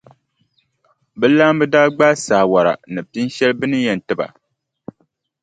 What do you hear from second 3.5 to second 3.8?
bɛ ni